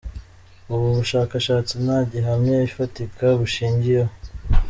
Ubu 0.73 0.87
bushakashatsi 0.97 1.73
nta 1.83 1.99
gihamya 2.11 2.55
ifatika 2.69 3.25
bushingiyeho. 3.39 4.13